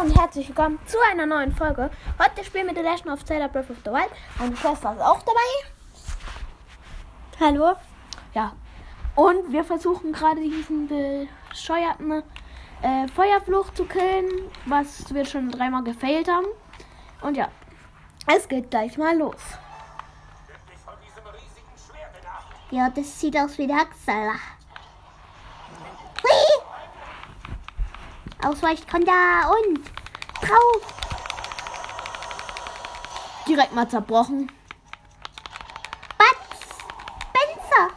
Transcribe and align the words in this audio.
Hallo 0.00 0.08
und 0.08 0.18
herzlich 0.18 0.48
willkommen 0.48 0.78
zu 0.86 0.96
einer 1.10 1.26
neuen 1.26 1.54
Folge. 1.54 1.90
Heute 2.18 2.44
spielen 2.44 2.68
wir 2.68 2.74
The 2.74 2.80
Legend 2.80 3.08
of 3.08 3.24
Zelda 3.24 3.48
Breath 3.48 3.70
of 3.70 3.76
the 3.84 3.90
Wild. 3.90 4.10
Meine 4.38 4.56
Schwester 4.56 4.92
ist 4.92 5.00
auch 5.00 5.20
dabei. 5.22 5.40
Hallo? 7.38 7.76
Ja. 8.32 8.52
Und 9.14 9.52
wir 9.52 9.62
versuchen 9.64 10.12
gerade 10.12 10.40
diesen 10.40 10.88
bescheuerten 10.88 12.22
äh, 12.82 13.08
Feuerfluch 13.08 13.74
zu 13.74 13.84
killen, 13.84 14.50
was 14.64 15.12
wir 15.12 15.24
schon 15.26 15.50
dreimal 15.50 15.82
gefailt 15.84 16.28
haben. 16.28 16.46
Und 17.20 17.36
ja, 17.36 17.48
es 18.26 18.48
geht 18.48 18.70
gleich 18.70 18.96
mal 18.96 19.16
los. 19.18 19.40
Ja, 22.70 22.88
das 22.88 23.20
sieht 23.20 23.36
aus 23.36 23.58
wie 23.58 23.66
der 23.66 23.76
Hacksalah. 23.76 24.38
Ausweichkonter 28.44 29.50
und 29.50 29.86
drauf. 30.40 30.94
Direkt 33.46 33.74
mal 33.74 33.88
zerbrochen. 33.88 34.50
Bud 36.18 36.36
Spencer. 37.28 37.94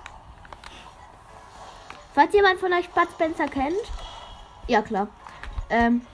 Falls 2.14 2.34
jemand 2.34 2.60
von 2.60 2.74
euch 2.74 2.90
Bud 2.90 3.08
Spencer 3.12 3.48
kennt, 3.48 3.76
ja 4.68 4.82
klar. 4.82 5.08
Ähm, 5.70 6.06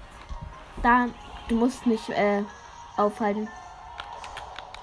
da, 0.84 1.08
du 1.48 1.56
musst 1.56 1.86
nicht 1.86 2.10
äh, 2.10 2.44
aufhalten. 2.98 3.48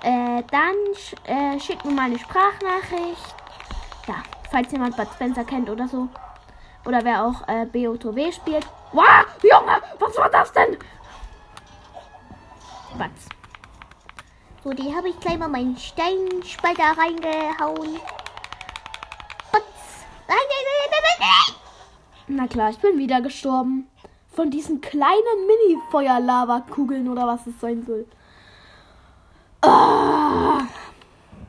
Äh, 0.03 0.42
dann 0.51 0.75
sch 0.95 1.15
äh, 1.25 1.59
schickt 1.61 1.84
mir 1.84 1.92
mal 1.92 2.05
eine 2.05 2.19
Sprachnachricht. 2.19 3.34
Ja, 4.06 4.23
falls 4.51 4.70
jemand 4.73 4.97
Bud 4.97 5.09
Spencer 5.15 5.45
kennt 5.45 5.69
oder 5.69 5.89
so. 5.89 6.09
Oder 6.84 7.05
wer 7.05 7.25
auch 7.25 7.47
äh, 7.48 7.67
BOTW 7.67 8.33
spielt. 8.33 8.67
Wow, 8.96 9.27
Junge, 9.42 9.82
was 9.98 10.16
war 10.16 10.30
das 10.30 10.50
denn? 10.55 10.78
Batz. 12.96 13.28
So, 14.64 14.72
die 14.72 14.94
habe 14.94 15.11
ich 15.11 15.20
gleich 15.20 15.36
mal 15.36 15.48
meinen 15.48 15.77
Steinspalter 15.77 16.97
reingehauen. 16.97 18.00
Na 22.27 22.47
klar, 22.47 22.70
ich 22.70 22.78
bin 22.78 22.97
wieder 22.97 23.20
gestorben. 23.20 23.86
Von 24.33 24.50
diesen 24.50 24.80
kleinen 24.80 25.47
Mini-Feuer-Lava-Kugeln 25.47 27.06
oder 27.10 27.27
was 27.27 27.47
es 27.47 27.60
sein 27.60 27.84
soll. 27.86 28.06
Ah. 29.60 30.62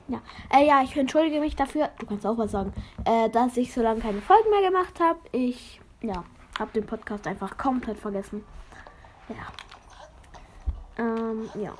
Ja, 0.09 0.19
äh, 0.53 0.67
ja, 0.67 0.81
ich 0.83 0.97
entschuldige 0.97 1.39
mich 1.39 1.55
dafür. 1.55 1.91
Du 1.97 2.07
kannst 2.07 2.25
auch 2.25 2.37
was 2.37 2.51
sagen. 2.51 2.73
Äh, 3.05 3.29
dass 3.29 3.55
ich 3.55 3.73
so 3.73 3.81
lange 3.81 4.01
keine 4.01 4.21
Folgen 4.21 4.49
mehr 4.49 4.69
gemacht 4.69 4.99
habe. 4.99 5.19
Ich, 5.31 5.79
ja, 6.01 6.25
habe 6.59 6.71
den 6.71 6.85
Podcast 6.85 7.27
einfach 7.27 7.57
komplett 7.57 7.99
vergessen. 7.99 8.43
Ja. 9.29 11.03
Ähm, 11.03 11.49
ja. 11.55 11.73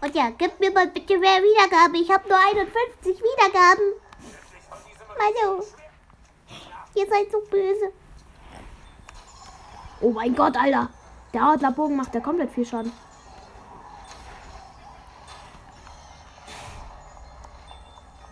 Und 0.00 0.14
ja, 0.14 0.30
gib 0.36 0.58
mir 0.58 0.72
mal 0.72 0.88
bitte 0.88 1.18
mehr 1.18 1.40
Wiedergaben. 1.40 1.94
Ich 1.94 2.10
habe 2.10 2.28
nur 2.28 2.38
51 2.38 3.22
Wiedergaben. 3.22 3.94
Hallo. 5.18 5.64
Ihr 6.94 7.06
seid 7.06 7.30
so 7.30 7.40
böse. 7.50 7.92
Oh 10.00 10.10
mein 10.10 10.34
Gott, 10.34 10.56
Alter. 10.56 10.88
Der 11.32 11.42
Adlerbogen 11.42 11.96
macht 11.96 12.14
ja 12.14 12.20
komplett 12.20 12.50
viel 12.50 12.66
Schaden. 12.66 12.92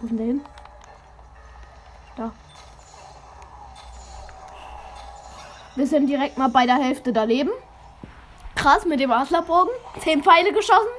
Wo 0.01 0.07
ist 0.07 0.11
denn 0.11 0.17
der 0.17 0.27
hin? 0.27 0.45
Wir 5.81 5.86
sind 5.86 6.09
direkt 6.09 6.36
mal 6.36 6.50
bei 6.50 6.67
der 6.67 6.75
Hälfte 6.75 7.11
daneben. 7.11 7.48
Krass, 8.55 8.84
mit 8.84 9.00
dem 9.00 9.11
Adlerbogen. 9.11 9.73
Zehn 9.98 10.22
Pfeile 10.22 10.53
geschossen. 10.53 10.91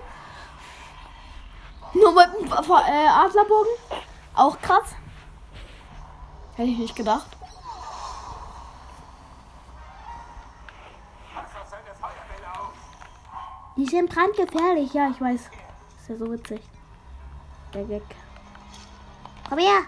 Nur 1.94 2.12
mit 2.14 2.26
dem 2.34 2.52
äh, 2.52 3.08
Adlerbogen. 3.08 3.70
Auch 4.34 4.60
krass. 4.60 4.96
Hätte 6.56 6.70
ich 6.72 6.80
nicht 6.80 6.96
gedacht. 6.96 7.28
Die 13.78 13.86
sind 13.86 14.10
brandgefährlich, 14.10 14.92
ja, 14.96 15.12
ich 15.12 15.22
weiß. 15.22 15.42
Ist 15.42 16.10
ja 16.10 16.16
so 16.16 16.32
witzig. 16.32 16.60
Der 17.76 17.84
Gag. 17.84 18.02
Komm 19.48 19.60
her. 19.60 19.84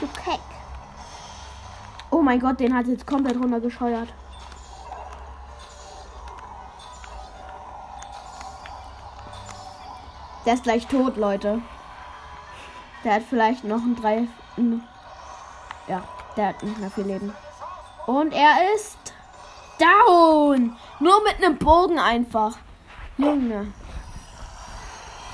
Du 0.00 0.06
Keck. 0.06 0.40
Oh 2.20 2.22
mein 2.22 2.38
Gott, 2.38 2.60
den 2.60 2.76
hat 2.76 2.86
jetzt 2.86 3.06
komplett 3.06 3.36
runtergescheuert. 3.36 4.08
Der 10.44 10.54
ist 10.54 10.64
gleich 10.64 10.86
tot, 10.86 11.16
Leute. 11.16 11.60
Der 13.04 13.14
hat 13.14 13.22
vielleicht 13.28 13.64
noch 13.64 13.78
ein 13.82 13.96
drei. 13.96 14.28
ein- 14.56 14.82
Ja, 15.88 16.02
der 16.36 16.48
hat 16.48 16.62
nicht 16.62 16.78
mehr 16.78 16.90
viel 16.90 17.04
Leben. 17.06 17.32
Und 18.06 18.32
er 18.34 18.74
ist 18.74 18.98
down. 19.78 20.76
Nur 20.98 21.22
mit 21.22 21.42
einem 21.42 21.56
Bogen 21.56 21.98
einfach. 21.98 22.58
Junge. 23.16 23.72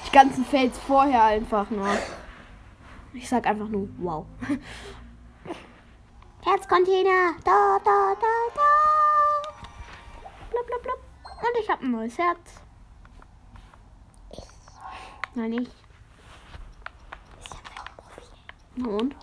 Die 0.06 0.12
ganzen 0.12 0.44
Fails 0.44 0.78
vorher 0.78 1.24
einfach 1.24 1.68
nur. 1.70 1.88
Ich 3.12 3.28
sag 3.28 3.46
einfach 3.46 3.68
nur 3.68 3.88
wow. 3.98 4.24
Herzcontainer. 6.46 7.34
Da, 7.42 7.80
da, 7.84 8.14
da, 8.14 8.34
da. 8.54 8.70
Blub, 10.48 10.64
blub, 10.64 10.82
blub. 10.84 11.00
Und 11.24 11.60
ich 11.60 11.68
habe 11.68 11.84
ein 11.84 11.90
neues 11.90 12.16
Herz. 12.16 12.38
Nein, 15.34 15.54
ich. 15.54 15.68
Na 18.76 18.88
Und? 18.90 19.16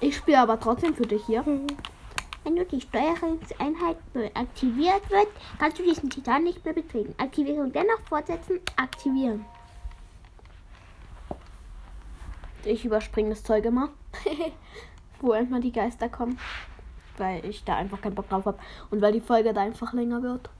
Ich 0.00 0.16
spiele 0.16 0.40
aber 0.40 0.58
trotzdem 0.58 0.92
für 0.96 1.06
dich 1.06 1.24
hier. 1.24 1.44
Wenn 1.46 2.56
du 2.56 2.64
die 2.64 2.80
Steuerungseinheit 2.80 3.96
aktiviert 4.34 5.08
wird, 5.10 5.28
kannst 5.60 5.78
du 5.78 5.84
diesen 5.84 6.10
Titan 6.10 6.42
nicht 6.42 6.64
mehr 6.64 6.74
betreten. 6.74 7.14
Aktivierung 7.16 7.72
dennoch 7.72 8.00
fortsetzen. 8.08 8.58
Aktivieren. 8.74 9.44
Ich 12.64 12.84
überspringe 12.84 13.30
das 13.30 13.44
Zeug 13.44 13.64
immer. 13.66 13.90
Wo 15.20 15.32
erstmal 15.32 15.60
die 15.60 15.72
Geister 15.72 16.08
kommen. 16.08 16.38
Weil 17.16 17.44
ich 17.44 17.64
da 17.64 17.76
einfach 17.76 18.00
keinen 18.00 18.14
Bock 18.14 18.28
drauf 18.28 18.46
habe. 18.46 18.58
Und 18.90 19.00
weil 19.00 19.12
die 19.12 19.20
Folge 19.20 19.52
da 19.52 19.62
einfach 19.62 19.92
länger 19.92 20.22
wird. 20.22 20.50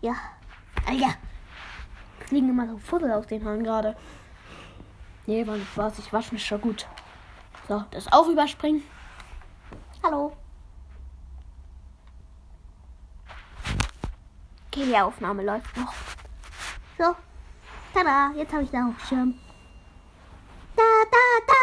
Ja. 0.00 0.14
Alter. 0.86 1.14
Es 2.24 2.30
liegen 2.30 2.48
immer 2.48 2.66
so 2.66 2.78
Fussel 2.78 3.12
aus 3.12 3.26
den 3.26 3.44
Haaren 3.44 3.64
gerade. 3.64 3.96
Nee, 5.26 5.46
war 5.46 5.56
was. 5.76 5.98
Ich 5.98 6.12
wasche 6.12 6.34
mich 6.34 6.44
schon 6.44 6.60
gut. 6.60 6.86
So, 7.68 7.84
das 7.90 8.12
auch 8.12 8.28
überspringen. 8.28 8.82
Hallo. 10.02 10.36
Okay, 14.66 14.86
die 14.86 14.96
Aufnahme 14.96 15.42
läuft 15.42 15.76
noch. 15.76 15.94
So. 16.98 17.14
Tada. 17.94 18.32
Jetzt 18.36 18.52
habe 18.52 18.64
ich 18.64 18.70
da 18.70 18.88
auch 18.88 19.06
Schirm. 19.06 19.34
Da, 20.76 20.82
da, 21.10 21.18
da, 21.46 21.53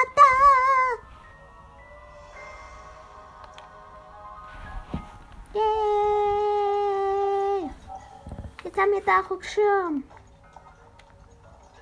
Jetzt 8.71 8.79
haben 8.79 8.91
wir 8.93 9.01
da 9.01 9.19
auch 9.19 9.43
Schirm. 9.43 10.05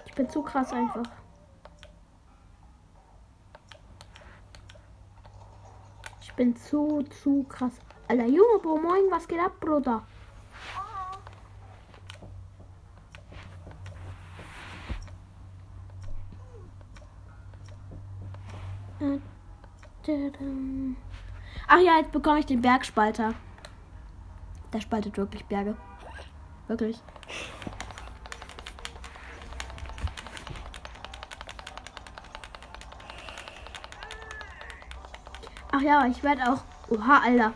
Ich 0.08 0.14
bin 0.16 0.28
zu 0.28 0.42
krass 0.42 0.74
einfach. 0.74 1.04
Ich 6.20 6.34
bin 6.34 6.56
zu, 6.56 7.04
zu 7.22 7.44
krass. 7.44 7.74
Alter 8.08 8.26
Junge, 8.26 8.58
Bro, 8.64 8.78
moin, 8.78 9.04
was 9.12 9.28
geht 9.28 9.40
ab, 9.40 9.52
Bruder? 9.60 10.02
Ach 21.68 21.80
ja, 21.80 21.98
jetzt 22.00 22.12
bekomme 22.12 22.40
ich 22.40 22.48
den 22.48 22.64
Bergspalter. 22.64 23.36
Der 24.74 24.82
spaltet 24.82 25.16
wirklich 25.18 25.46
Berge. 25.46 25.78
Wirklich. 26.70 27.02
Ach 35.72 35.82
ja, 35.82 36.06
ich 36.06 36.24
werde 36.24 36.44
auch. 36.44 36.62
Oha, 36.90 37.22
Alter. 37.24 37.54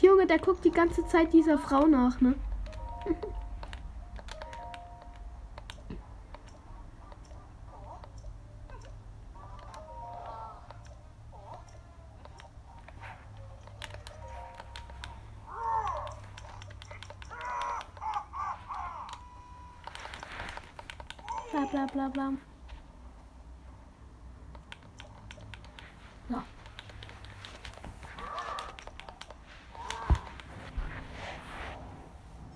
Junge, 0.00 0.26
der 0.26 0.38
guckt 0.38 0.64
die 0.64 0.70
ganze 0.70 1.06
Zeit 1.06 1.34
dieser 1.34 1.58
Frau 1.58 1.86
nach, 1.86 2.20
ne? 2.22 2.34
bla 21.66 21.86
bla 21.86 22.08
bla. 22.08 22.32
So. 26.28 26.42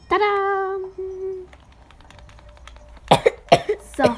Tada! 0.08 0.24
So. 3.96 4.16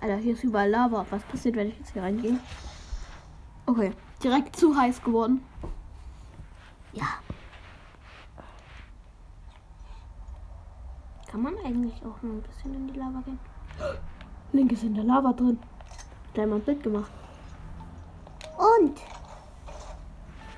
Alter, 0.00 0.16
hier 0.16 0.32
ist 0.34 0.44
überall 0.44 0.70
Lava. 0.70 1.06
Was 1.10 1.22
passiert, 1.24 1.56
wenn 1.56 1.68
ich 1.68 1.78
jetzt 1.78 1.92
hier 1.92 2.02
reingehe? 2.02 2.38
Okay, 3.66 3.92
direkt 4.22 4.56
zu 4.56 4.76
heiß 4.76 5.02
geworden. 5.02 5.44
Ja. 6.92 7.06
Kann 11.30 11.42
man 11.42 11.54
eigentlich 11.58 11.94
auch 12.00 12.22
noch 12.22 12.32
ein 12.32 12.42
bisschen 12.42 12.74
in 12.74 12.88
die 12.88 12.98
Lava 12.98 13.20
gehen? 13.20 13.38
Link 14.52 14.72
ist 14.72 14.82
in 14.82 14.94
der 14.94 15.04
Lava 15.04 15.32
drin. 15.34 15.58
Da 16.32 16.46
wir 16.46 16.54
ein 16.54 16.62
Bild 16.62 16.82
gemacht. 16.82 17.10
Und 18.56 18.98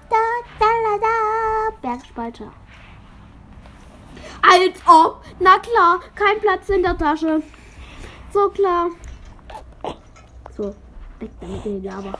da, 0.09 0.17
da, 0.61 0.67
da, 0.85 0.99
da. 0.99 1.77
Bergspalter. 1.83 2.53
Als 4.43 4.81
ob. 4.87 5.25
Na 5.41 5.59
klar, 5.59 6.01
kein 6.15 6.39
Platz 6.41 6.69
in 6.69 6.83
der 6.83 6.97
Tasche. 6.97 7.43
So 8.33 8.49
klar. 8.51 8.91
So, 10.57 10.75
weg 11.19 11.31
damit 11.41 11.67
in 11.67 11.83
die 11.83 11.89
Lava. 11.89 12.17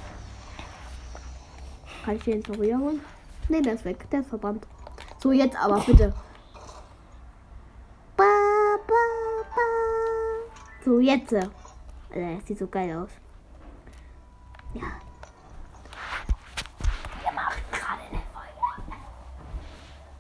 Kann 2.05 2.17
ich 2.17 2.25
den 2.25 2.39
jetzt 2.39 2.49
noch 2.49 2.59
wiederholen? 2.59 3.01
Ne, 3.49 3.63
der 3.63 3.75
ist 3.75 3.85
weg. 3.85 4.11
Der 4.11 4.21
ist 4.21 4.29
verbrannt. 4.29 4.67
So, 5.19 5.31
jetzt 5.31 5.57
aber 5.57 5.79
bitte. 5.81 6.13
So, 10.85 10.99
jetzt. 10.99 11.35
Alter, 11.35 11.51
das 12.11 12.47
sieht 12.47 12.59
so 12.59 12.67
geil 12.67 12.97
aus. 12.97 13.11
Ja. 14.75 14.83
Wir 17.23 17.33
machen 17.33 17.63
gerade 17.71 18.03
eine 18.09 18.23
Folge. 18.33 18.95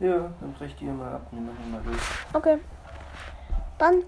Ja, 0.01 0.33
dann 0.41 0.53
brecht 0.55 0.81
ihr 0.83 0.93
mal 0.93 1.15
ab, 1.15 1.27
wir 1.31 1.41
machen 1.41 1.71
mal 1.71 1.83
durch. 1.83 1.99
Okay. 2.33 2.59
Dann, 3.79 4.03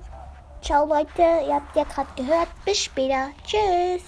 ciao 0.60 0.86
Leute, 0.86 1.22
ihr 1.46 1.54
habt 1.54 1.74
ja 1.74 1.84
gerade 1.84 2.08
gehört. 2.16 2.48
Bis 2.64 2.78
später. 2.78 3.30
Tschüss. 3.44 4.02